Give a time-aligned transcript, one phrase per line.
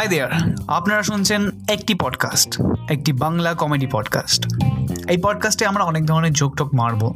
[0.00, 0.32] Hi there
[0.68, 2.50] আপনারা শুনছেন একটি পডকাস্ট
[2.90, 4.42] একটি বাংলা কমেডি পডকাস্ট
[5.10, 7.14] এই পডকাস্টে আমরা অনেক ধরনের জোক টোক মারবো।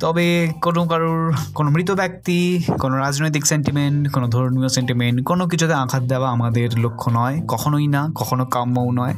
[0.00, 6.02] তবে কোনো কারোর, কোনো মৃত ব্যক্তি, কোনো রাজনৈতিক সেন্টিমেন্ট কোনো ধর্মীয় সেন্টিমেন্ট কোনো কিছুতে আঘাত
[6.02, 9.14] দেওয়া আমাদের লক্ষ্য নয়, কখনোই না, কখনো কাম্যও নয়।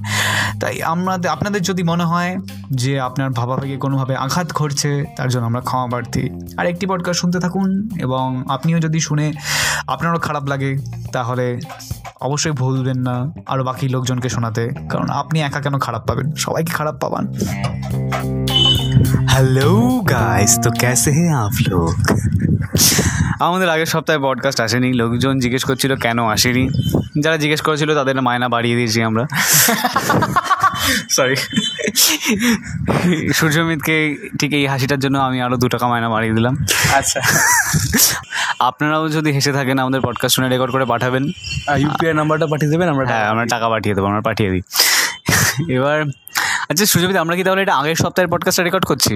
[0.61, 2.37] তাই আমাদের আপনাদের যদি মনে হয়
[2.71, 7.41] যে আপনার ভাবাভাগে কোনোভাবে আঘাত ঘটছে, তার জন্য আমরা ক্ষমা প্রার্থী। আর একটি পডকাস্ট শুনতে
[7.41, 9.33] থাকুন এবং আপনিও যদি শুনে
[9.87, 10.77] আপনারও খারাপ লাগে,
[11.13, 11.61] তাহলে
[12.21, 16.33] অবশ্যই ভুলবেন না আরও বাকি লোকজনকে শোনাতে, কারণ আপনি একা কেন খারাপ পাবেন?
[16.33, 17.25] সবাইকে খারাপ পাবান।
[19.29, 22.19] হ্যালো গাইস তো ক্যাসে হে আপ লোক?
[23.41, 26.69] আমাদের আগের সপ্তাহে পডকাস্ট আসেনি। লোকজন জিজ্ঞেস করছিল কেন আসেনি?
[27.21, 29.27] যারা জিজ্ঞেস করেছিল তাদের মায়না বাড়িয়ে দিয়েছি আমরা।
[31.11, 31.37] সরি
[33.33, 36.57] সূর্যমিতকে ঠিক এই হাসিটার জন্য আমি আরও দু টাকা মায়না বাড়িয়ে দিলাম।
[36.95, 37.21] আচ্ছা।
[38.59, 41.25] আপনারাও যদি হেসে থাকেন আমাদের পডকাস্ট শুনে রেকর্ড করে পাঠাবেন।
[41.79, 44.63] ইউপিআই নাম্বারটা পাঠিয়ে দেবেন আমরা হ্যাঁ আমরা টাকা পাঠিয়ে দেবো আমরা পাঠিয়ে দিই।
[45.75, 46.05] এবার
[46.73, 49.15] আচ্ছা সুজমিত আমরা কি তাহলে এটা আগের সপ্তাহের পডকাস্টটা রেকর্ড করছি?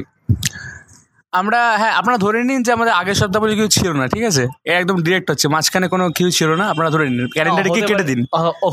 [1.32, 4.44] আমরা হ্যাঁ আপনারা ধরে নিন যে আমাদের আগের সপ্তাহ পর্যন্ত কিছু ছিল না ঠিক আছে?
[4.70, 8.04] এ একদম ডিরেক্ট হচ্ছে মাঝখানে কোনো কিছু ছিল না আপনারা ধরে নিন ক্যালেন্ডারে কি কেটে
[8.10, 8.20] দিন?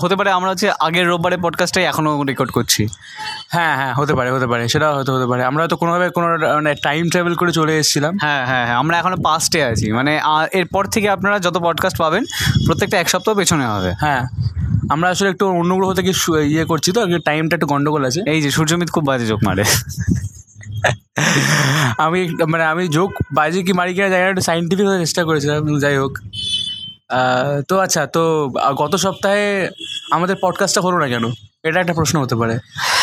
[0.02, 2.82] হতে পারে আমরা হচ্ছে আগের রোববারের পডকাস্টটাই এখনও রেকর্ড করছি।
[3.56, 6.72] হ্যাঁ হ্যাঁ হতে পারে হতে পারে সেটা হয়তো হতে পারে। আমরা হয়তো কোনোভাবে কোনো মানে
[6.88, 10.12] টাইম ট্রাভেল করে চলে এসেছিলাম। হ্যাঁ হ্যাঁ হ্যাঁ আমরা এখনও পাস্টে আছি মানে
[10.60, 12.24] এরপর থেকে আপনারা যত পডকাস্ট পাবেন
[12.66, 14.24] প্রত্যেকটা এক সপ্তাহ পেছনে হবে। হ্যাঁ।
[14.90, 16.12] আমরা আসলে একটু অন্য গ্রহ থেকে
[16.46, 19.64] ইয়ে করছি তো টাইমটা একটু গন্ডগোল আছে। এই যে সূর্যমিত খুব বাজে চোখ মারে।
[21.98, 25.98] আমি মানে আমি যোগ বাজে কি মারি কিনা জায়গাটা একটু সাইন্টিফিক হতে চেষ্টা করেছিলাম যাই
[25.98, 26.14] হোক।
[27.68, 29.70] তো আচ্ছা তো গত সপ্তাহে
[30.12, 31.26] আমাদের পডকাস্টটা হলো না কেন?
[31.64, 32.60] এটা একটা প্রশ্ন হতে পারে।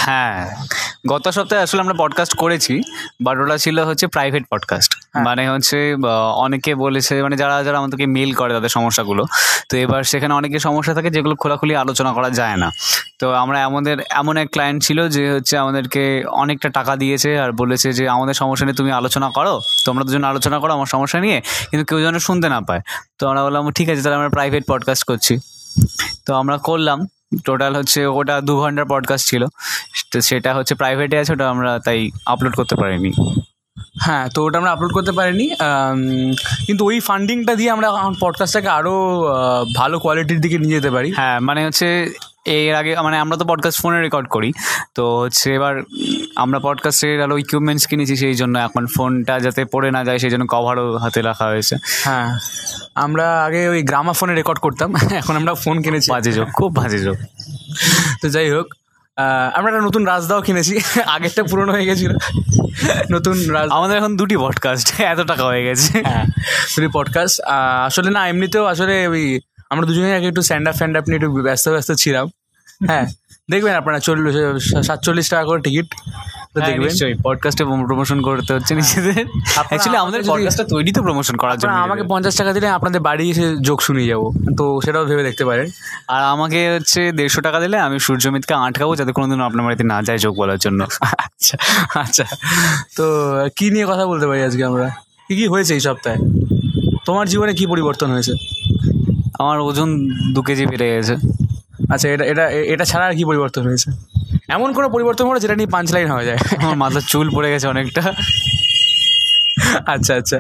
[0.07, 0.57] হ্যাঁ
[1.09, 2.83] গত সপ্তাহে আসলে আমরা পডকাস্ট করেছি
[3.25, 5.79] বাট ওটা ছিল হচ্ছে প্রাইভেট পডকাস্ট মানে হচ্ছে
[6.37, 9.25] অনেকে বলেছে মানে যারা যারা আমাদেরকে মেল করে তাদের সমস্যাগুলো।
[9.69, 12.71] তো এবার সেখানে অনেকে সমস্যা থাকে যেগুলো খোলাখুলি আলোচনা করা যায় না।
[13.21, 17.93] তো আমরা আমাদের, এমন এক ক্লায়েন্ট ছিল যে হচ্ছে আমাদেরকে অনেকটা টাকা দিয়েছে আর বলেছে
[17.93, 21.85] যে, আমাদের সমস্যা নিয়ে তুমি আলোচনা করো, তোমরা দুজন আলোচনা করো আমার সমস্যা নিয়ে, কিন্তু
[21.87, 22.81] কেউ যেন শুনতে না পায়।
[23.19, 25.39] তো আমরা বললাম, ঠিক আছে, তাহলে আমরা প্রাইভেট পডকাস্ট করছি।
[26.27, 27.07] তো আমরা করলাম।
[27.45, 29.47] টোটাল হচ্ছে ওটা দু ঘণ্টার পডকাস্ট ছিল।
[30.13, 33.13] তো সেটা হচ্ছে প্রাইভেটে আছে, ওটা আমরা তাই আপলোড করতে পারিনি।
[33.95, 35.47] হ্যাঁ তো ওটা আমরা আপলোড করতে পারিনি
[36.67, 37.89] কিন্তু ওই ফান্ডিংটা দিয়ে আমরা
[38.21, 38.95] পডকাস্টটাকে আরও
[39.77, 41.89] ভালো কোয়ালিটির দিকে নিয়ে যেতে পারি। হ্যাঁ মানে হচ্ছে
[42.47, 44.51] এর আগে মানে আমরা তো পডকাস্ট ফোনে রেকর্ড করি
[44.95, 45.75] তো হচ্ছে এবার
[46.37, 50.45] আমরা পডকাস্টের আরও ইকুইপমেন্টস কিনেছি সেই জন্য এখন ফোনটা যাতে পড়ে না যায় সেই জন্য
[50.49, 51.75] কভারও হাতে রাখা হয়েছে।
[52.05, 52.29] হ্যাঁ
[52.95, 54.89] আমরা আগে ওই গ্রামা ফোনে রেকর্ড করতাম
[55.21, 57.17] এখন আমরা ফোন কিনেছি। বাজে যোগ খুব বাজে যোগ
[58.23, 58.67] তো যাই হোক
[59.55, 62.13] আমরা একটা নতুন রাজদাও কিনেছি। আগেরটা পুরনো হয়ে গেছিল।
[63.13, 66.25] নতুন রাজ আমাদের এখন দুটি পডকাস্ট এত টাকা হয়ে গেছে। হ্যাঁ
[66.77, 67.41] দুটি পডকাস্ট
[67.85, 69.41] আসলে না এমনিতেও আসলে ওই
[69.71, 72.31] আমরা দুজনে আগে একটু স্ট্যান্ড আপ ফ্যান্ড আপ নিয়ে একটু ব্যস্ত ব্যস্ত ছিলাম।
[72.87, 73.07] হ্যাঁ
[73.51, 74.35] দেখবেন আপনারা চল্লিশ
[74.87, 75.89] সাতচল্লিশ টাকা করে টিকিট
[76.55, 79.25] হ্যাঁ, দেখবেন। পডকাস্টে প্রমোশন করতে হচ্ছে নিজেদের।
[79.69, 83.57] অ্যাকচুয়ালি আমাদের পডকাস্টটা তৈরি তো প্রমোশন করার জন্য আমাকে পঞ্চাশ টাকা দিলে আপনাদের বাড়ি এসে
[83.61, 84.23] যোগ শুনিয়ে যাব।
[84.59, 85.67] তো সেটাও ভেবে দেখতে পারেন।
[86.09, 90.19] আর আমাকে হচ্ছে দেড়শো টাকা দিলে আমি সূর্যমিতকে আটকাবো যাতে কোনোদিনও আপনার বাড়িতে না যায়
[90.19, 90.87] যোগ বলার জন্য।
[91.25, 91.57] আচ্ছা
[91.95, 92.25] আচ্ছা।
[92.97, 93.05] তো
[93.57, 94.91] কি নিয়ে কথা বলতে পারি আজকে আমরা?
[95.29, 96.17] কি কি হয়েছে এই সপ্তাহে?
[97.05, 98.33] তোমার জীবনে কি পরিবর্তন হয়েছে?
[99.39, 99.89] আমার ওজন
[100.33, 101.17] দু কেজি বেড়ে গেছে।
[101.89, 103.91] আচ্ছা এটা এটা এটা ছাড়া আর কি পরিবর্তন হয়েছে?
[104.49, 106.39] এমন কোনো পরিবর্তন হলো যেটা নিয়ে পাঁচ লাইন হয়ে যায়?
[106.59, 108.03] আমার মাথার চুল পড়ে গেছে অনেকটা।
[109.87, 110.39] আচ্ছা আচ্ছা।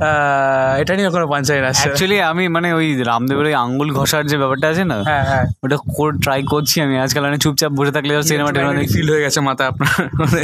[0.00, 4.26] আহ, এটা নিয়ে কোনো পাঁচ লাইন আসছে অ্যাকচুয়ালি আমি মানে ওই রামদেবের ওই আঙ্গুল ঘষার
[4.26, 5.76] যে ব্যাপারটা আছে না হ্যাঁ হ্যাঁ। ওটা
[6.22, 8.60] ট্রাই করছি আমি। আজকাল মানে চুপচাপ বসে থাকলে সিনেমাটা
[8.94, 10.42] ফিল হয়ে গেছে মাথা আপনার। মানে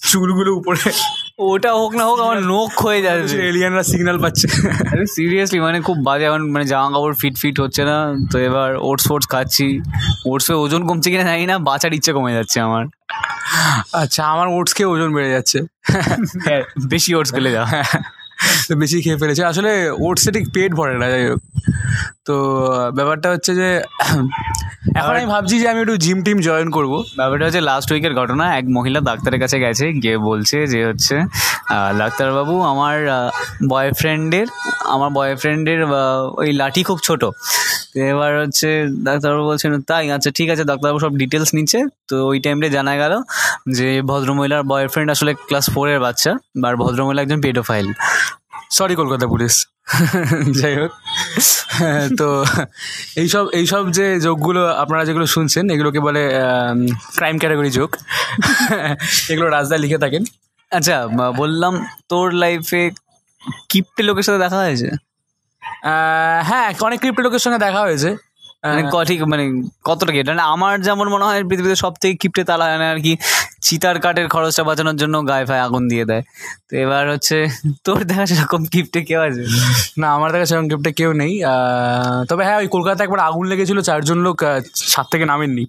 [0.00, 0.90] চুলগুলো উপরে।
[1.38, 4.46] ওটা হোক না হোক আমার নখ হয়ে যাচ্ছে। এলিয়ানরা সিগন্যাল পাচ্ছে।
[4.92, 7.96] আরে সিরিয়াসলি মানে খুব বাজে এখন মানে জামা কাপড় ফিট ফিট হচ্ছে না
[8.32, 9.66] তো এবার ওটস ফোটস খাচ্ছি।
[10.30, 12.84] ওটসে ওজন কমছে কিনা জানি না বাঁচার ইচ্ছে কমে যাচ্ছে আমার।
[14.02, 15.58] আচ্ছা আমার ওটস খেয়ে ওজন বেড়ে যাচ্ছে।
[16.46, 16.62] হ্যাঁ,
[16.92, 17.62] বেশি ওটস খেলে যা।
[18.68, 19.70] তো বেশি খেয়ে ফেলেছে। আসলে
[20.06, 21.40] ওটসে ঠিক পেট ভরে না যাই হোক।
[22.26, 22.34] তো
[22.96, 23.68] ব্যাপারটা হচ্ছে যে
[25.00, 28.44] এখন আমি ভাবছি যে আমি একটু জিম টিম জয়েন করব। ব্যাপারটা হচ্ছে লাস্ট উইকের ঘটনা
[28.58, 31.14] এক মহিলা ডাক্তারের কাছে গেছে গিয়ে বলছে যে হচ্ছে
[32.00, 32.96] ডাক্তারবাবু আমার
[33.72, 34.46] বয়ফ্রেন্ডের
[34.94, 35.80] আমার বয়ফ্রেন্ডের
[36.40, 37.22] ওই লাঠি খুব ছোট।
[37.92, 38.68] তো এবার হচ্ছে
[39.08, 41.78] ডাক্তারবাবু বলছেন তাই আচ্ছা ঠিক আছে ডাক্তারবাবু সব ডিটেলস নিচ্ছে।
[42.10, 43.12] তো ওই টাইমটা জানা গেল
[43.78, 46.32] যে ভদ্রমহিলার বয়ফ্রেন্ড আসলে ক্লাস ফোরের বাচ্চা
[46.68, 47.86] আর ভদ্রমহিলা একজন পেডোফাইল
[48.76, 49.54] সরি কলকাতা পুলিশ
[50.60, 50.92] যাই হোক।
[52.18, 52.44] তো
[53.16, 56.30] এইসব এইসব যে যোগগুলো আপনারা যেগুলো শুনছেন এগুলোকে বলে
[57.16, 57.90] ক্রাইম ক্যাটাগরি যোগ।
[59.30, 60.24] এগুলো রাজদা লিখে থাকেন।
[60.70, 62.90] আচ্ছা বললাম তোর লাইফে
[63.68, 64.88] কিপ্টে লোকের সাথে দেখা হয়েছে?
[66.42, 68.10] হ্যাঁ অনেক ক্রিপ্টো লোকের সঙ্গে দেখা হয়েছে।
[69.08, 69.44] ঠিক মানে
[69.84, 73.12] কতটা কি মানে আমার যেমন মনে হয় পৃথিবীতে সব থেকে কিপটে তালা আনে আর কি
[73.66, 76.22] চিতার কাঠের খরচটা বাঁচানোর জন্য গায়ে ফায়ে আগুন দিয়ে দেয়।
[76.68, 77.36] তো এবার হচ্ছে
[77.86, 79.42] তোর দেখা সেরকম কিপটে কেউ আছে?
[80.00, 81.32] না আমার কাছে সেরকম গিফটে কেউ নেই।
[82.30, 84.36] তবে হ্যাঁ ওই কলকাতায় একবার আগুন লেগেছিল চারজন লোক
[84.92, 85.64] ছাদ থেকে নামেননি।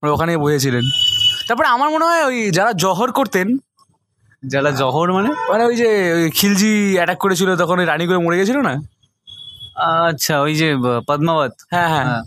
[0.00, 0.84] ওরা ওখানেই বসেছিলেন।
[1.48, 3.48] তারপরে আমার মনে হয় ওই যারা জহর করতেন
[4.42, 5.30] যারা জহর মানে?
[5.50, 5.88] মানে ওই যে
[6.34, 8.74] খিলজি অ্যাটাক করেছিল তখন ওই রানী করে মরে গেছিল না?
[10.08, 10.68] আচ্ছা ওই যে
[11.08, 11.52] পদ্মাবত?
[11.70, 12.22] হ্যাঁ হ্যাঁ। হ্যাঁ।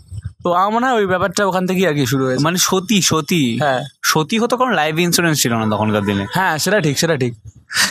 [0.46, 3.58] তো আমার মনে হয় ওই ব্যাপারটা ওখান থেকেই আর কি শুরু হয়েছে। মানে সতী সতী?
[3.58, 7.34] হ্যাঁ। সতী হতো কারণ লাইফ ইন্স্যুরেন্স ছিল না তখনকার দিনে। হ্যাঁ সেটা ঠিক সেটা ঠিক।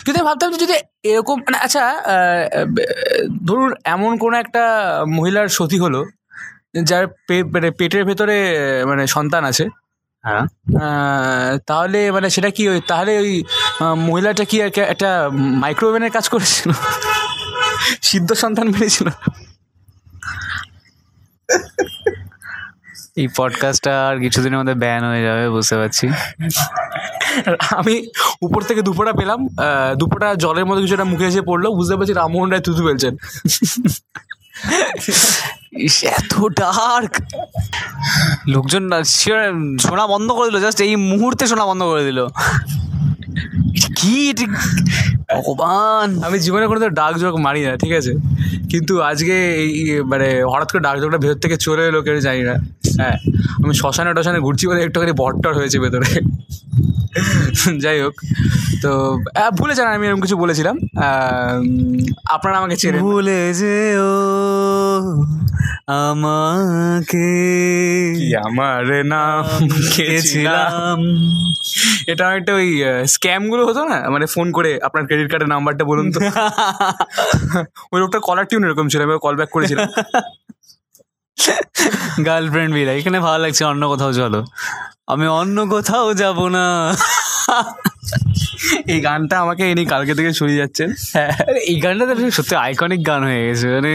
[0.06, 0.74] কিন্তু আমি ভাবতাম যে যদি
[1.04, 1.96] এরকম মানে আচ্ছা
[3.46, 4.64] ধরুন এমন কোনো একটা
[5.08, 6.06] মহিলার সতী হলো
[6.84, 7.08] যার
[7.54, 8.38] মানে পেটের ভেতরে
[8.86, 9.70] মানে সন্তান আছে।
[10.24, 10.46] হ্যাঁ।
[11.68, 13.44] তাহলে মানে সেটা কি ওই তাহলে ওই
[13.98, 16.72] মহিলাটা কি একটা- মাইক্রোওভেনের কাজ করেছিল?
[18.02, 19.10] সিদ্ধ সন্তান বেরিয়েছিল
[23.16, 26.06] এই পডকাস্টটা আর কিছুদিনের মধ্যে ব্যান হয়ে যাবে বুঝতে পারছি।
[27.72, 27.96] আমি
[28.42, 29.40] উপর থেকে দুপোটা পেলাম
[29.96, 33.14] দুপোটা জলের মধ্যে কিছু একটা মুখে এসে পড়ল বুঝতে পারছি রামমোহন রায় তুতু ফেলছেন।
[36.18, 37.14] এত ডার্ক
[38.48, 38.84] লোকজন
[39.80, 42.20] শোনা বন্ধ করে দিল জাস্ট এই মুহূর্তে শোনা বন্ধ করে দিল।
[43.98, 44.34] কি
[45.32, 48.14] ভগবান। আমি জীবনে কোনো ডাক জোক মারি না ঠিক আছে?
[48.72, 52.56] কিন্তু আজকে এই মানে হঠাৎ করে ডাক জোকটা ভেতর থেকে চলে এলো কেউ জানি না।
[52.98, 53.18] হ্যাঁ
[53.64, 56.10] আমি শ্মশানে টশানে ঘুরছি বলে একটুখানি বট্টর হয়েছে ভেতরে।
[57.80, 58.14] যাই হোক
[58.82, 59.18] তো
[59.58, 60.78] ভুলে যান আমি এরকম কিছু বলেছিলাম।
[62.30, 64.12] আপনারা আমাকে চেনেন। ভুলে যেও
[65.88, 67.28] আমাকে।
[68.46, 70.98] আমার নাম খেয়েছিলাম।
[72.08, 74.10] এটা একটা ওই স্ক্যামগুলো হতো না?
[74.10, 76.20] মানে ফোন করে আপনার ক্রেডিট কার্ডের নাম্বারটা বলুন তো।
[77.94, 79.88] ওই লোকটা কলার টিউন এরকম ছিল আমি কল ব্যাক করেছিলাম।
[82.26, 84.46] গার্লফ্রেন্ড বিরা এখানে ভালো লাগছে অন্য কোথাও চলো।
[85.08, 86.96] আমি অন্য কোথাও যাব না।
[88.88, 93.24] এই গানটা আমাকে এনে কালকে থেকে শুনিয়ে যাচ্ছেন। হ্যাঁ। এই গানটা তো সত্যি আইকনিক গান
[93.24, 93.94] হয়ে গেছে মানে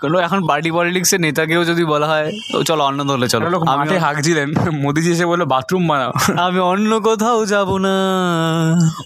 [0.00, 2.28] কোনো এখন পার্টি পলিটিক্সের নেতাকেও যদি বলা হয়
[2.68, 4.48] চলো অন্য দলে চলো। একটা লোক আমি হাঁকছিলেন
[4.84, 6.12] মোদিজি এসে বলল বাথরুম বানাও।
[6.46, 7.94] আমি অন্য কোথাও যাব না।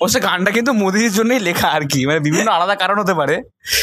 [0.02, 3.36] অবশ্য গানটা কিন্তু মোদিজির জন্যই লেখা আর কি মানে বিভিন্ন আলাদা কারণ হতে পারে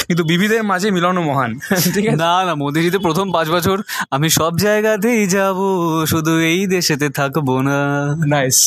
[0.07, 1.51] কিন্তু বিবিধের মাঝে মিলন মহান।
[1.95, 2.17] ঠিক আছে?
[2.23, 3.77] না না মোদিজি তো প্রথম পাঁচ বছর
[4.15, 5.57] আমি সব জায়গাতেই যাব
[6.11, 7.77] শুধু এই দেশেতে থাকব না।
[8.33, 8.59] নাইস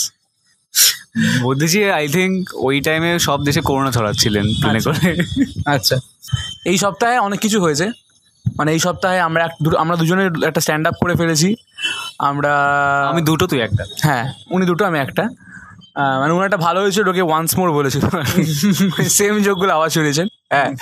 [1.42, 5.22] মোদিজি আই থিঙ্ক ওই টাইমে সব দেশে করোনা ছড়াচ্ছিলেন প্লেনে করে।
[5.66, 5.96] আচ্ছা।
[6.64, 7.90] এই সপ্তাহে অনেক কিছু হয়েছে।
[8.56, 9.48] মানে এই সপ্তাহে আমরা
[9.78, 11.56] আমরা দুজনে একটা স্ট্যান্ড আপ করে ফেলেছি।
[12.18, 12.52] আমরা
[13.10, 15.28] আমি দুটো তুই একটা। হ্যাঁ উনি দুটো আমি একটা।
[16.20, 18.04] মানে উনি একটা ভালো হয়েছিল ওকে ওয়ান্স মোর বলেছিল।
[19.08, 20.72] সেম যোগগুলো আওয়াজ ছুড়েছেন হ্যাঁ।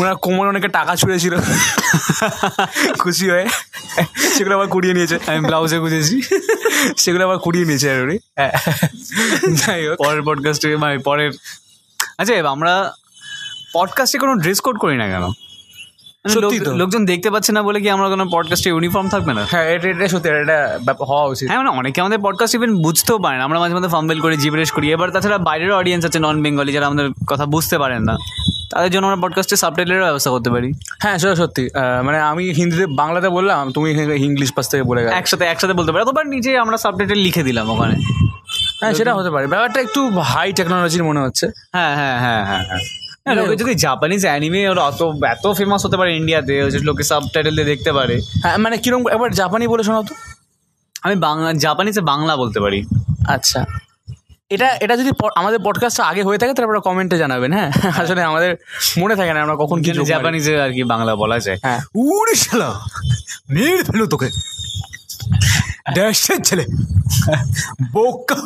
[0.00, 1.36] ওনার কোমর অনেকে টাকা ছুঁড়েছিল।
[2.98, 3.46] খুশি হয়ে
[4.36, 6.22] সেগুলো আবার কুড়িয়ে নিয়েছে। আমি ব্লাউজে গুঁজেছি
[6.96, 8.52] সেগুলো আবার কুড়িয়ে নিয়েছে আর উনি। হ্যাঁ।
[9.52, 11.30] যাই হোক। পরের পডকাস্টে মানে পরের
[12.18, 12.92] আচ্ছা আমরা
[13.74, 15.32] পডকাস্টে কোনো ড্রেস কোড করি না কেন?
[16.24, 19.42] সত্যি তো। লোকজন দেখতে পাচ্ছে না বলে কি আমরা কোনো পডকাস্টে ইউনিফর্ম থাকবে না?
[19.52, 20.58] হ্যাঁ এটা এটা সত্যি এটা
[21.10, 24.18] হওয়া উচিত। হ্যাঁ মানে অনেকে আমাদের পডকাস্ট ইভেন বুঝতেও পারে না। আমরা মাঝে মাঝে ফাম্বেল
[24.24, 28.02] করি জিবরেশ করি। এবার তাছাড়া বাইরের অডিয়েন্স আছে নন বেঙ্গলি যারা আমাদের কথা বুঝতে পারেন
[28.08, 28.14] না।
[28.72, 30.68] তাদের জন্য আমরা পডকাস্টে সাবটাইটেলের ব্যবস্থা করতে পারি।
[31.02, 31.64] হ্যাঁ সেটা সত্যি।
[32.06, 33.88] মানে আমি হিন্দিতে বাংলাতে বললাম তুমি
[34.28, 37.66] ইংলিশ পাশ থেকে বলে গেলে একসাথে একসাথে বলতে পারো। অথবা নিজে আমরা সাবটাইটেল লিখে দিলাম
[37.74, 37.94] ওখানে।
[38.80, 40.00] হ্যাঁ সেটা হতে পারে। ব্যাপারটা একটু
[40.32, 42.82] হাই টেকনোলজির মনে হচ্ছে। হ্যাঁ হ্যাঁ হ্যাঁ হ্যাঁ হ্যাঁ।
[43.26, 47.54] হ্যাঁ, লোকে যদি জাপানিজ অ্যানিমে ওরা অত এত ফেমাস হতে পারে ইন্ডিয়াতে যে লোকে সাবটাইটেল
[47.54, 50.14] দিয়ে দেখতে পারে। হ্যাঁ মানে কীরকম একবার জাপানি বলে শোনাও তো।
[51.02, 52.78] আমি বাংলা জাপানিজে বাংলা বলতে পারি।
[53.28, 53.60] আচ্ছা।
[54.50, 57.70] এটা এটা যদি প- আমাদের পডকাস্টটা আগে হয়ে থাকে তাহলে আপনারা কমেন্টে জানাবেন হ্যাঁ?
[57.98, 58.50] আসলে আমাদের
[58.98, 62.70] মনে থাকে না আমরা কখন কি জাপানিজে আর কি বাংলা বলা যায়। হ্যাঁ। উড়ে শালা!
[63.48, 64.28] মেরে ফেলো তোকে।
[65.96, 66.64] দেশের ছেলে।
[67.92, 68.38] বোকা!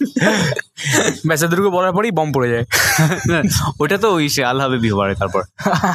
[1.28, 2.64] ব্যাসাদুর্গ বলার পরেই বম পড়ে যায়।
[3.80, 5.42] ওটা তো ওই সে আল্লাহ বিহবারে তারপর।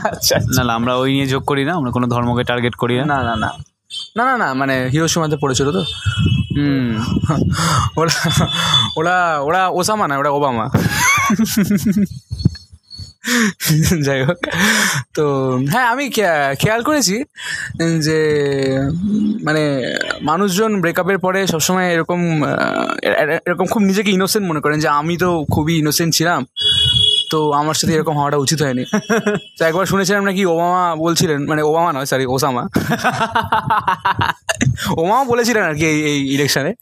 [0.04, 3.06] আচ্ছা না না আমরা ওই নিয়ে যোগ করি না আমরা কোনো ধর্মকে টার্গেট করি না।
[3.06, 3.50] না না না।
[4.18, 5.82] না না না মানে হিরোসীমাতে পড়েছিল তো।
[6.56, 6.88] হুম।
[7.98, 8.16] ওরা
[8.98, 10.66] ওরা ওরা ওসামা না ওরা ওবামা।
[14.08, 14.40] যাই হোক।
[15.18, 15.26] তো
[15.74, 16.06] হ্যাঁ আমি
[16.62, 17.16] খেয়াল করেছি
[18.06, 18.20] যে
[19.48, 19.64] মানে
[20.30, 22.20] মানুষজন ব্রেকআপের পরে সবসময় এরকম
[23.48, 26.42] এরকম খুব নিজেকে ইনোসেন্ট মনে করেন যে, আমি তো খুবই ইনোসেন্ট ছিলাম,
[27.32, 28.84] তো আমার সাথে এরকম হওয়াটা উচিত হয়নি।
[29.58, 32.64] তো একবার শুনেছিলাম নাকি ওবামা বলছিলেন মানে ওবামা নয় সরি ওসামা।
[34.92, 36.74] ওবামা বলেছিলেন আর কি এই এই ইলেকশনে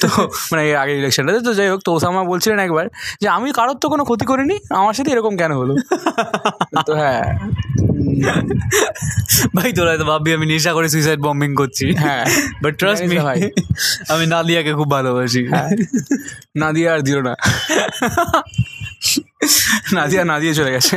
[0.00, 0.08] তো
[0.52, 2.88] মানে এই আগের ইলেকশনটাতে তো যাই হোক তো ওসামা বলছিলেন একবার
[3.20, 5.74] যে আমি কারোর তো কোনো ক্ষতি করিনি আমার সাথে এরকম কেন হলো?
[6.86, 7.38] তো হ্যাঁ।
[9.54, 12.24] ভাই তোরা হয়তো ভাববি আমি নেশা করে সুইসাইড বম্বিং করছি। হ্যাঁ।
[12.62, 13.50] বাট ট্রাস্ট মি ভাই।
[14.08, 15.46] আমি নাদিয়াকে খুব ভালোবাসি।
[16.56, 17.36] না দিয়ে আর দিও না।
[19.96, 20.96] না দিয়ে না দিয়ে চলে গেছে।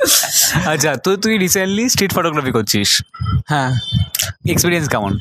[0.72, 3.02] আচ্ছা তো তুই রিসেন্টলি স্ট্রিট ফটোগ্রাফি করছিস?
[3.48, 3.70] হ্যাঁ।
[4.50, 5.18] এক্সপিরিয়েন্স কেমন?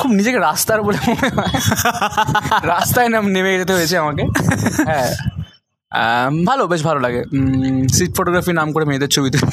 [0.00, 1.52] খুব নিজেকে রাস্তার বলে মনে হয়।
[2.62, 4.22] রাস্তায় নাম নেমে যেতে হয়েছে আমাকে।
[4.84, 5.10] হ্যাঁ।
[6.46, 7.22] ভালো বেশ ভালো লাগে।
[7.88, 9.46] স্ট্রিট ফটোগ্রাফি নাম করে মেয়েদের ছবি তুলি।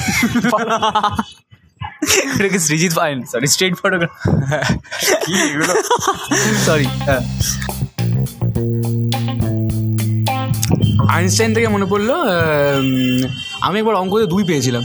[2.34, 4.30] এটা কি Srijit fine sorry street photography
[5.26, 5.74] কি এগুলো?
[11.16, 12.10] আইনস্টাইন থেকে মনে পড়ল
[13.66, 14.84] আমি একবার অঙ্কতে দুই পেয়েছিলাম।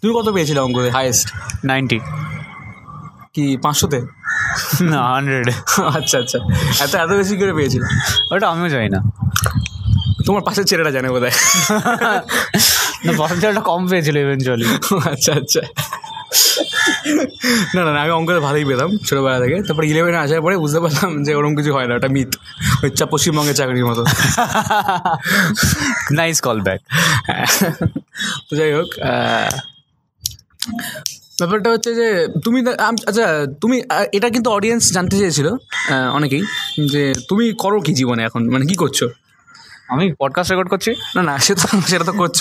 [0.00, 0.88] তুমি কত পেয়েছিলে অঙ্কতে?
[0.96, 1.26] হাইয়েস্ট
[1.70, 1.98] নাইনটি
[3.34, 3.98] কি পাঁচশোতে?
[4.92, 5.46] না হান্ড্রেড
[5.96, 6.38] আচ্ছা আচ্ছা।
[6.84, 7.82] এত এত বেশি করে পেয়েছিল
[8.32, 9.00] ওটা আমিও জানি না।
[10.26, 11.34] তোমার পাশের ছেলেটা জানে বোধ হয়
[13.06, 13.12] না
[13.42, 14.66] ছেলেটা কম পেয়েছিল ইভেনচুয়ালি
[15.12, 15.62] আচ্ছা আচ্ছা।
[17.74, 21.32] না না আমি অঙ্কতে ভালোই পেতাম ছোটোবেলা থেকে। তারপর ইলেভেনে আসার পরে বুঝতে পারলাম যে
[21.38, 22.30] ওরকম কিছু হয় না ওটা মিথ
[22.98, 24.02] চা পশ্চিমবঙ্গের চাকরির মতো।
[26.18, 26.80] নাইস কল ব্যাক
[28.48, 28.88] তো যাই হোক
[31.40, 32.06] ব্যাপারটা হচ্ছে যে
[32.44, 32.58] তুমি
[33.08, 33.26] আচ্ছা
[33.62, 33.76] তুমি
[34.16, 35.48] এটা কিন্তু অডিয়েন্স জানতে চেয়েছিল
[36.18, 36.42] অনেকেই
[36.92, 38.42] যে তুমি করো কি জীবনে এখন?
[38.54, 38.98] মানে কি করছ?
[39.92, 40.90] আমি পডকাস্ট রেকর্ড করছি?
[41.16, 42.40] না না সে তো সেটা তো করছ।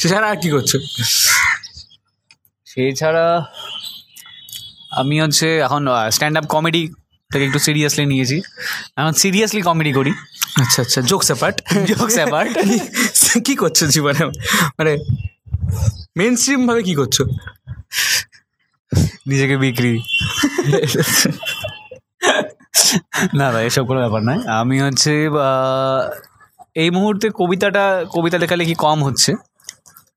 [0.00, 0.70] সে ছাড়া আর কি করছ?
[2.74, 3.46] সেই ছাড়া
[4.90, 6.88] আমি হচ্ছে এখন স্ট্যান্ড আপ কমেডি
[7.32, 8.40] থেকে একটু সিরিয়াসলি নিয়েছি।
[8.96, 10.10] এখন সিরিয়াসলি কমেডি করি।
[10.60, 12.64] আচ্ছা আচ্ছা জোকস অ্যাপার্ট Jokes apart.
[13.44, 14.26] কী করছ জীবনে?
[14.78, 14.98] মানে
[16.16, 17.22] মেন স্ট্রিমভাবে কী করছ?
[19.26, 20.02] নিজেকে বিক্রি।
[23.34, 25.28] না না এসব কোনো ব্যাপার নয়। আমি হচ্ছে
[26.74, 29.34] এই মুহূর্তে কবিতাটা কবিতা লেখালেখি কম হচ্ছে।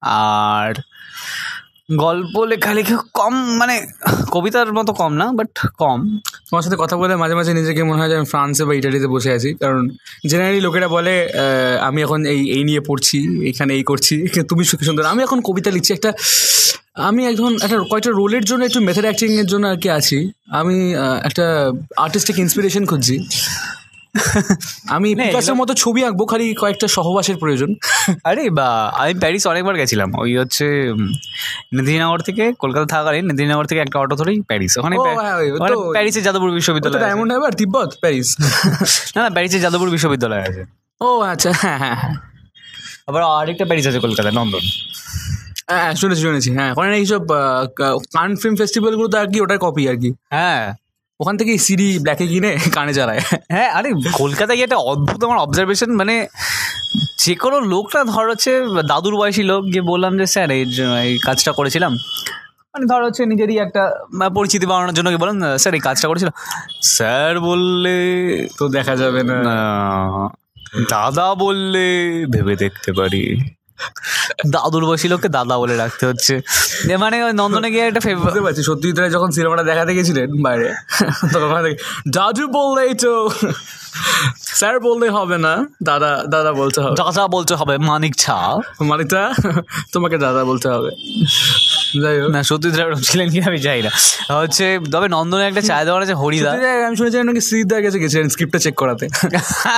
[0.01, 0.73] আর
[1.89, 3.75] গল্প লেখালেখি কম মানে
[4.31, 5.99] কবিতার মতো কম না বাট কম।
[6.47, 9.29] তোমার সাথে কথা বলে মাঝে মাঝে নিজেকে মনে হয় যে আমি ফ্রান্সে বা ইটালিতে বসে
[9.33, 9.81] আছি, কারণ
[10.27, 11.15] জেনারেলি লোকেরা বলে
[11.79, 13.17] আমি এখন এই এই নিয়ে পড়ছি,
[13.49, 14.15] এখানে এই করছি,
[14.49, 16.11] তুমি সুখী সুন্দর। আমি এখন কবিতা লিখছি, একটা,
[17.09, 20.17] আমি এখন একটা কয়েকটা রোলের জন্য, একটু মেথড অ্যাক্টিং এর জন্য আর কি আছি।
[20.51, 20.77] আমি
[21.23, 21.45] একটা
[21.97, 23.15] আর্টিস্টিক ইন্সপিরেশন খুঁজছি।
[24.87, 27.69] আমি পিকাসোর মতো ছবি আঁকবো খালি কয়েকটা সহবাসের প্রয়োজন।
[28.23, 31.11] আরে বা আমি প্যারিস অনেকবার গেছিলাম। ওই হচ্ছে উম,
[32.25, 35.35] থেকে কলকাতা থাকাকালীন নেতাজিনগর থেকে একটা অটো ধরেই প্যারিস ওখানে হ্যাঁ,
[35.93, 38.29] প্যারিসে যাদবপুর বিশ্ববিদ্যালয়। ডায়মন্ড হারবার তিব্বত প্যারিস
[39.15, 40.61] না না প্যারিসে যাদবপুর বিশ্ববিদ্যালয় আছে।
[41.01, 42.15] ও আচ্ছা হ্যাঁ হ্যাঁ হ্যাঁ।
[43.07, 44.65] আবার আরেকটা প্যারিস আছে কলকাতায় নন্দন
[45.67, 47.21] হ্যাঁ শুনেছি শুনেছি হ্যাঁ। ওখানে এইসব
[48.13, 50.63] কান ফিল্ম ফেস্টিভ্যালগুলো তো আর কি ওটার কপি আর কি। হ্যাঁ।
[51.19, 53.21] ওখান থেকে সিডি ব্ল্যাকে কিনে কানে চালায়।
[53.53, 53.89] হ্যাঁ আরে
[54.21, 56.15] কলকাতায় গিয়ে একটা অদ্ভুত আমার অবজারভেশন মানে
[57.23, 58.51] যে কোনো লোকটা ধর হচ্ছে
[58.91, 61.93] দাদুর বয়সী লোক গিয়ে বললাম যে স্যার এই কাজটা করেছিলাম।
[62.73, 63.83] মানে ধর হচ্ছে নিজেরই একটা
[64.37, 66.33] পরিচিতি বাড়ানোর জন্য কি বললাম স্যার এই কাজটা করেছিলাম
[66.95, 67.95] স্যার বললে
[68.59, 69.57] তো দেখা যাবে না।
[70.93, 71.85] দাদা বললে
[72.33, 73.23] ভেবে দেখতে পারি।
[74.53, 76.33] দাদুর বয়সী লোককে দাদা বলে রাখতে হচ্ছে।
[76.87, 80.69] যে মানে ওই নন্দনে গিয়ে একটা বুঝতে পারছি সত্যি তারা যখন সিনেমাটা দেখাতে গেছিলেন বাইরে
[81.33, 81.49] তখন
[82.15, 83.13] দাদু বললেই তো
[84.59, 85.53] স্যার বললে হবে না
[85.83, 88.37] দাদা দাদা বলতে হবে। দাদা বলতে হবে মানিক ছা
[88.81, 89.21] মানিকটা
[89.93, 90.91] তোমাকে দাদা বলতে হবে।
[92.31, 93.91] না সত্যি ওরকম ছিলেন কি আমি জানি না।
[94.35, 96.51] হচ্ছে তবে নন্দনে একটা চায়ের দোকান আছে হরিদা।
[96.87, 99.05] আমি শুনেছিলাম নাকি শ্রীদার কাছে গেছিলেন স্ক্রিপ্টটা চেক করাতে।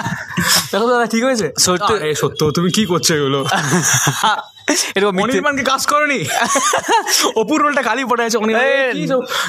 [0.72, 1.48] দেখো দাদা ঠিক হয়েছে?
[1.60, 3.40] সত্য সত্য তুমি কি করছ এগুলো?
[4.68, 6.20] এরকম অনির্বাণকে কাজ করনি?
[7.42, 8.38] অপুর রোলটা খালি পড়ে আছে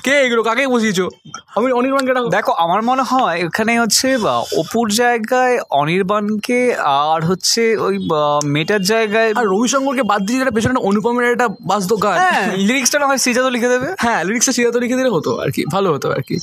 [0.04, 0.42] কি এগুলো?
[0.42, 1.08] কাকে বসিয়েছো?
[1.56, 4.16] আমি অনির্বাণকে দেখো আমার মনে হয় এখানে হচ্ছে
[4.58, 10.78] অপুর জায়গায় অনির্বাণকে আর হচ্ছে ওই বা, মেয়েটার জায়গায় আর রবিশঙ্করকে বাদ দিয়ে যেটা পেছনে
[10.80, 13.94] অনুপমের একটা বাজতো গান। হ্যাঁ লিরিক্সটা না হয় সিজাতো লিখে দেবে?
[13.98, 16.37] হ্যাঁ লিরিক্সটা সিরাত লিখে দিলে হতো আর কি ভালো হতো আর কি।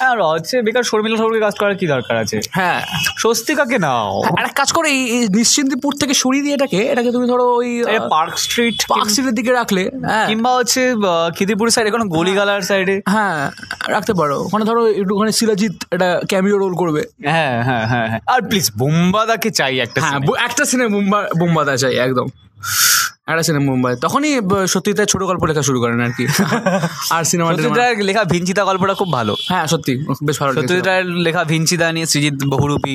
[0.00, 2.40] আর হচ্ছে বেকার শর্মিলা ঠাকুরকে কাজ করার কি দরকার আছে?
[2.50, 2.80] হ্যাঁ।
[3.18, 7.26] স্বস্তিকাকে নাও। আর এক কাজ করে এই এই নিশ্চিন্তিপুর থেকে সরিয়ে দিয়ে এটাকে এটাকে তুমি
[7.26, 7.82] ধরো ওই
[8.20, 10.82] পার্ক স্ট্রিট পার্ক স্ট্রিটের দিকে রাখলে হ্যাঁ। কিংবা হচ্ছে
[11.36, 13.38] খিদিপুর সাইডে কোনো গলিগালার সাইডে হ্যাঁ
[13.94, 17.02] রাখতে পারো। ওখানে ধরো একটুখানি শিলাজিৎ একটা ক্যামিও রোল করবে।
[17.34, 21.94] হ্যাঁ হ্যাঁ হ্যাঁ হ্যাঁ। আর প্লিজ বুম্বাদাকে চাই একটা হ্যাঁ একটা সিনে বুম্বা বুম্বাদা চাই
[22.06, 22.26] একদম।
[23.30, 24.32] একটা সিনেমা মুম্বাই তখনই
[24.74, 26.24] সত্যি ছোট গল্প লেখা শুরু করেন আর কি।
[27.16, 29.92] আর সিনেমা সত্যজিৎ লেখা ভিঞ্চিতা গল্পটা খুব ভালো। হ্যাঁ সত্যি
[30.26, 30.50] বেশ ভালো
[30.88, 32.94] রায়ের লেখা ভিঞ্চিতা নিয়ে সৃজিৎ বহুরূপী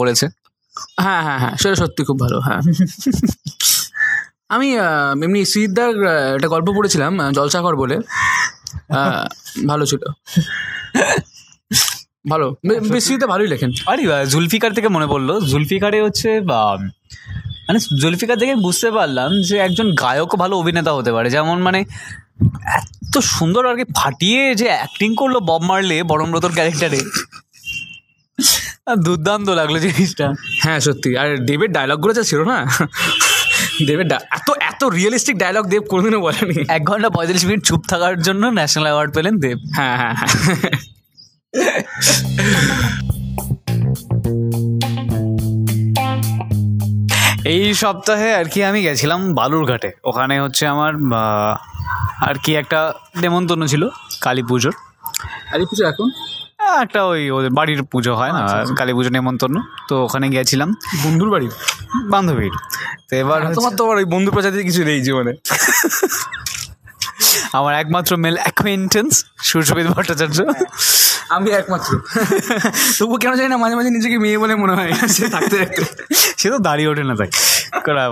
[0.00, 0.26] করেছে।
[1.04, 2.60] হ্যাঁ হ্যাঁ হ্যাঁ সেটা সত্যি খুব ভালো হ্যাঁ।
[4.50, 4.68] আমি
[5.24, 5.90] এমনি সিদ্ধার
[6.34, 7.96] একটা গল্প পড়েছিলাম আহ, জলসাঘর বলে।
[9.66, 10.02] ভালো ছিল।
[12.30, 12.46] ভালো।
[13.00, 16.60] সিদ্ধা ভালোই লেখেন। আরে জুলফিকার থেকে মনে পড়ল। জুলফিকারে হচ্ছে বা,
[17.68, 21.80] মানে জুলফিকার থেকে বুঝতে পারলাম যে একজন গায়কও ভালো অভিনেতা হতে পারে। যেমন মানে
[22.76, 27.00] এত সুন্দর আর কি ফাটিয়ে যে অ্যাক্টিং করল বব মারলে বরমব্রতর ক্যারেক্টারে
[29.04, 30.26] দুর্দান্ত লাগল জিনিসটা।
[30.62, 32.58] হ্যাঁ সত্যি। আর দেবের ডায়লগগুলো যা ছিল না
[33.86, 38.22] দেবের ডা- এত এত রিয়েলিস্টিক ডায়লগ দেব কোনোদিনও বলেনি। এক ঘণ্টা পঁয়তাল্লিশ মিনিট চুপ থাকার
[38.22, 40.28] জন্য ন্যাশনাল অ্যাওয়ার্ড পেলেন দেব। হ্যাঁ হ্যাঁ হ্যাঁ।
[47.44, 50.92] এই সপ্তাহে আর কি আমি গেছিলাম বালুরঘাটে ওখানে হচ্ছে আমার
[52.20, 53.88] আর কি একটা নেমন্তন্ন ছিল
[54.20, 54.72] কালী পুজোর।
[55.52, 56.10] আরে কিছু এখন?
[56.84, 58.42] একটা ওই ওদের বাড়ির পুজো হয় না
[58.78, 59.56] কালী পুজো নেমন্তন্ন।
[59.88, 60.68] তো ওখানে গেছিলাম
[61.04, 61.52] বন্ধুর বাড়ির
[62.12, 62.54] বান্ধবীর।
[63.08, 65.32] তো এবার তোমার তো ওই বন্ধু প্রজাতি কিছু নেই জীবনে।
[67.58, 69.12] আমার একমাত্র মেল অ্যাকোয়েন্টেন্স
[69.48, 70.38] সুরসবিদ ভট্টাচার্য।
[71.30, 71.90] আমি একমাত্র।
[72.98, 75.82] তবু কেন জানি না মাঝে মাঝে নিজেকে মেয়ে বলে মনে হয় সে থাকতে থাকতে।
[76.36, 77.28] সে তো দাঁড়িয়ে ওঠে না তাই
[77.84, 78.04] করা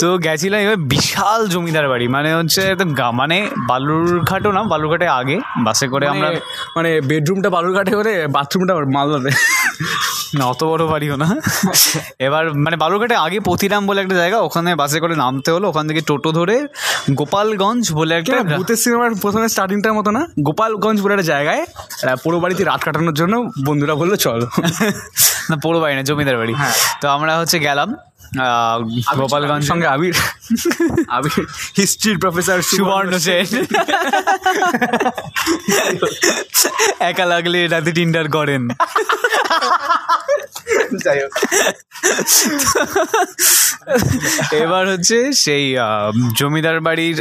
[0.00, 2.74] তো গেছিলাম এবার বিশাল জমিদার বাড়ি মানে হচ্ছে
[3.12, 6.40] মানে বালুরঘাটও না বালুরঘাটে আগে বাসে করে আমরা মানে-
[6.76, 9.30] মানে বেডরুমটা বালুরঘাটে করে বাথরুমটা মালদাতে।
[10.38, 11.28] না অত বড় বাড়িও না।
[12.18, 16.00] এবার মানে বালুরঘাটে আগে পতিরাম বলে একটা জায়গা ওখানে বাসে করে নামতে হলো ওখান থেকে
[16.00, 16.66] টোটো ধরে
[17.10, 20.26] গোপালগঞ্জ বলে একটা ভূতের সিনেমার প্রথমে স্টার্টিংটার মতো না?
[20.42, 21.62] গোপালগঞ্জ বলে একটা জায়গায়
[22.22, 23.34] পুরো বাড়িতে রাত কাটানোর জন্য
[23.66, 24.40] বন্ধুরা বলল চল।
[25.50, 27.88] না পুরো বাড়ি না জমিদার বাড়ি। হ্যাঁ। তো আমরা হচ্ছে গেলাম
[29.18, 30.14] গোপালগঞ্জ। সঙ্গে আবির
[31.08, 31.44] আবির
[31.78, 33.50] হিস্ট্রির প্রফেসর সুবর্ণ সেন।
[37.10, 38.62] একা লাগলে রাতে টিন্ডার করেন।
[41.04, 41.32] যাই হোক।
[44.62, 45.64] এবার হচ্ছে সেই
[46.38, 47.18] জমিদার বাড়ির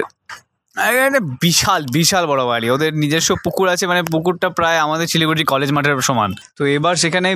[0.78, 5.72] একটা বিশাল বিশাল বড় বাড়ি। ওদের নিজস্ব পুকুর আছে মানে পুকুরটা প্রায় আমাদের শিলিগুড়ি কলেজ
[5.72, 7.36] মাঠের সমান। তো এবার সেখানে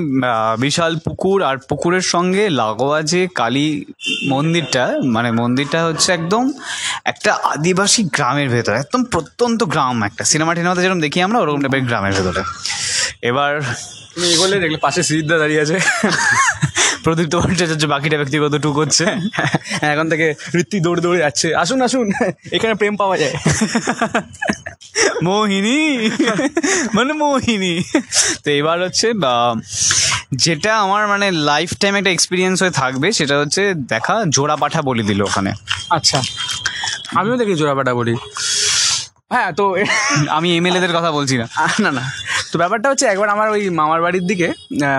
[0.58, 3.84] বিশাল পুকুর আর পুকুরের সঙ্গে লাগোয়া যে কালী
[4.28, 6.52] মন্দিরটা মানে মন্দিরটা হচ্ছে একদম
[7.04, 11.84] একটা আদিবাসী গ্রামের ভেতরে একদম প্রত্যন্ত গ্রাম একটা। সিনেমা টিনেমাতে যেরকম দেখি আমরা ওরকম টাইপের
[11.84, 12.42] গ্রামের ভেতরে।
[13.22, 13.52] এবার
[14.14, 15.76] তুমি এগোলে দেখলে পাশে সিদ্ধার্থ দাঁড়িয়ে আছে।
[17.04, 19.06] প্রদীপ্ত ভট্টাচার্য বাকিটা ব্যক্তিগত টুক করছে।
[19.92, 22.12] এখন থেকে ঋত্বিক দৌড়ে দৌড়ে যাচ্ছে। আসুন আসুন
[22.52, 23.32] এখানে প্রেম পাওয়া যায়।
[25.24, 26.10] মোহিনী।
[26.94, 27.82] মানে মোহিনী।
[28.44, 29.12] তো এবার হচ্ছে
[30.34, 35.02] যেটা আমার মানে লাইফ টাইম একটা এক্সপিরিয়েন্স হয়ে থাকবে সেটা হচ্ছে দেখা জোড়া পাঠা বলে
[35.02, 35.52] দিল ওখানে।
[35.90, 36.22] আচ্ছা।
[37.14, 38.14] আমিও দেখি জোড়াপাটা বলি।
[39.30, 39.74] হ্যাঁ তো
[40.28, 41.46] আমি এমএলএদের কথা বলছি না।
[41.80, 42.21] না না।
[42.52, 44.48] তো ব্যাপারটা হচ্ছে একবার আমার ওই মামার বাড়ির দিকে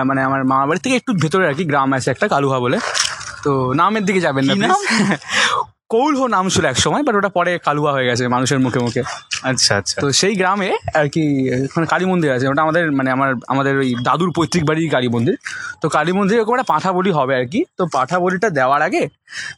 [0.04, 2.78] মানে আমার মামার বাড়ির থেকে একটু ভেতরে আর কি গ্রাম আছে একটা কালুহা বলে।
[3.42, 4.54] তো নামের দিকে যাবেন না?
[5.88, 9.02] কৌলহ নাম ছিল এক সময় বাট ওটা পরে কালুয়া হয়ে গেছে মানুষের মুখে মুখে।
[9.42, 11.22] আচ্ছা আচ্ছা। তো সেই গ্রামে আর কি
[11.64, 15.34] ওখানে কালী মন্দির আছে। ওটা আমাদের মানে আমার আমাদের ওই দাদুর পৈতৃক বাড়ির কালী মন্দির।
[15.80, 19.08] তো কালী মন্দিরে এরকম একটা পাঠা বলি হবে আর কি। তো পাঠা বলিটা দেওয়ার আগে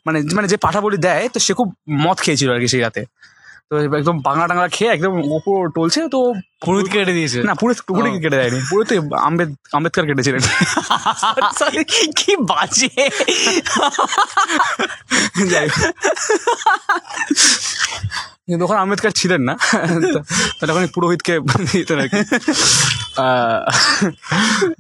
[0.06, 3.02] মানে মানে যে পাঠা বলি দেয় তো সে খুব মদ খেয়েছিল আর কি সেই রাতে।
[3.70, 6.20] তো একদম বাংলা টাংলা খেয়ে একদম ওপর টলছে তো
[6.62, 7.38] পুরুত কেটে দিয়েছে?
[7.42, 10.42] না পুরো পুরো ও। কেটে দেয়নি। পুরো তো আম্বেদ আম্বেদকর কেটেছিলেন।
[12.16, 12.90] কি বাজে।
[15.46, 15.68] যাই
[18.46, 19.54] কিন্তু তখন আম্বেদকর ছিলেন না।
[20.14, 20.24] তো-
[20.60, 21.34] তো তখন এই পুরোহিতকে
[21.72, 22.20] দিতেন আর কি।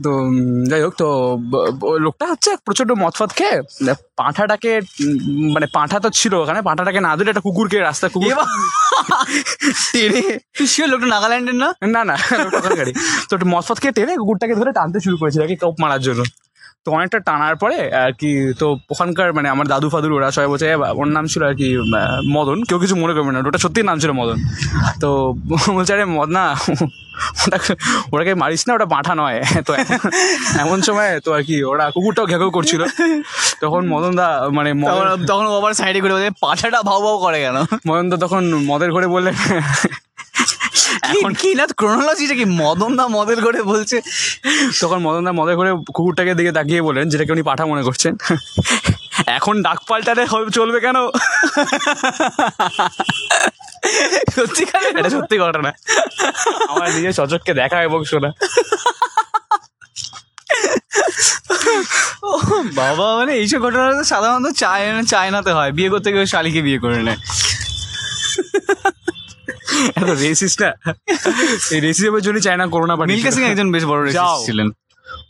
[0.02, 0.10] তো
[0.66, 1.08] যাই হোক তো
[1.98, 3.56] লোকটা হচ্ছে প্রচণ্ড মতফত খেয়ে
[4.16, 4.70] পাঁঠাটাকে
[5.52, 8.32] মানে পাঁঠা তো ছিল ওখানে পাঁঠাটাকে না দিলে একটা কুকুরকে রাস্তা কুকুর
[9.92, 10.22] টেনে
[10.58, 11.65] তুই শিওর লোকটা নাগাল্যান্ডের না?
[11.94, 12.00] না?
[12.10, 12.14] না
[12.58, 12.92] ওটা গাড়ি
[13.28, 13.46] তো একটু
[13.82, 16.22] খেয়ে টেনে কুকুরটাকে ধরে টানতে শুরু করেছিল আর কি কোপ মারার জন্য।
[16.84, 20.66] তো অনেকটা টানার পরে আর কি তো ওখানকার মানে আমার দাদু ফাদুর ওরা সবাই বলছে
[21.00, 21.68] ওর নাম ছিল আর কি
[22.36, 24.38] মদন। কেউ কিছু মনে করবে না ওটা সত্যি নাম ছিল মদন।
[25.02, 25.08] তো
[25.76, 26.44] বলছে আরে মদ না
[27.44, 27.72] ওটাকে
[28.12, 29.72] ওটাকে মারিস না ওটা পাঠা নয়। তো
[30.62, 32.82] এমন সময় তো আর কি ওরা কুকুরটাও ঘেঁকেও করছিল।
[33.62, 34.70] তখন মদন দা মানে
[35.30, 37.56] তখন আবার সাইডে করে পাঠাটা ভাও ভাও করে কেন?
[37.88, 39.34] মদন দা তখন মদের ঘরে বললেন
[41.42, 43.96] কি না ক্রোনোলজিটা কি মদন দা মদের করে বলছে?
[44.80, 48.12] তখন মদনদা মদের করে কুকুরটাকে দিকে তাকিয়ে বলেন যেটাকে উনি পাঠা মনে করছেন।
[49.38, 50.24] এখন ডাক পাল্টালে
[50.58, 50.96] চলবে কেন?
[54.36, 55.70] সত্যিকার এটা সত্যি ঘটনা
[56.72, 58.30] আমার নিজের সচককে দেখা এবং শোনা।
[62.80, 66.98] বাবা মানে এইসব ঘটনা তো সাধারণত চায়না চায়নাতে হয়। বিয়ে করতে গিয়ে শালিকে বিয়ে করে
[67.06, 67.18] নেয়।
[70.00, 70.70] এত রেসিস্ট না?
[71.70, 74.68] এই রেসিজমের জন্য চায়না করোনা মিল্কা সিং একজন বেশ বড়। রেসিস্ট ছিলেন।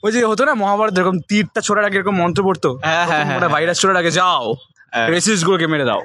[0.03, 2.69] ওই যে হতো না মহাভারত এরকম তীরটা ছোড়ার আগে এরকম মন্ত্র পড়তো?
[2.85, 4.47] হ্যাঁ, হ্যাঁ, হ্যাঁ, ওটা ভাইরাস ছোড়ার আগে যাও।
[5.11, 6.01] রেসিস গুলোকে মেরে দাও।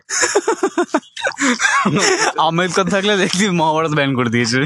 [2.39, 4.59] আম্বেদকর থাকলে দেখবি মহাভারত ব্যান করে দিয়েছে।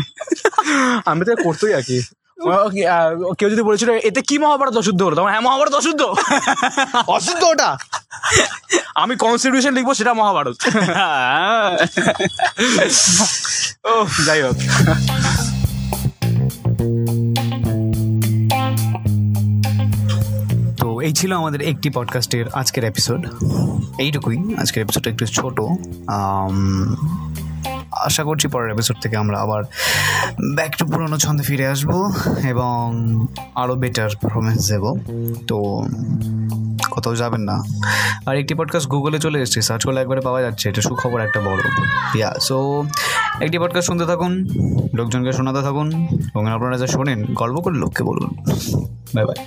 [1.06, 1.98] আমি তো করতোই আর কি
[3.38, 5.16] কেউ যদি বলেছিল এতে কি মহাভারত অশুদ্ধ হলো?
[5.16, 6.02] তখন হ্যাঁ মহাভারত অশুদ্ধ।
[7.08, 7.78] অশুদ্ধ ওটা?
[8.96, 10.56] আমি কনস্টিটিউশন লিখব সেটা মহাভারত।
[13.84, 14.56] ও যাই হোক।
[20.78, 23.28] তো এই ছিল আমাদের একটি পডকাস্টের আজকের এপিসোড
[24.00, 25.62] এইটুকুই আজকের এপিসোডটা একটু ছোট।
[27.92, 29.64] আশা করছি পরের এপিসোড থেকে আমরা আবার
[30.56, 32.12] ব্যাক টু পুরোনো ছন্দে ফিরে আসব
[32.44, 32.94] এবং
[33.56, 34.96] আরও বেটার পারফরমেন্স দেব।
[35.48, 35.88] তো,
[36.92, 37.64] কোথাও যাবেন না।
[38.26, 41.60] আর একটি পডকাস্ট গুগলে চলে এসেছে সার্চ করলে একবারে পাওয়া যাচ্ছে, এটা সুখবর একটা বড়।
[42.16, 42.84] ইয়া সো
[43.42, 44.48] একটি পডকাস্ট শুনতে থাকুন,
[44.94, 48.30] লোকজনকে শোনাতে থাকুন, এবং আপনারা যা শোনেন, গল্প করে লোককে বলুন।
[49.16, 49.46] Bye bye